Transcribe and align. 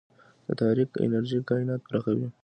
د 0.45 0.47
تاریک 0.61 0.89
انرژي 1.05 1.39
کائنات 1.49 1.81
پراخوي. 1.87 2.27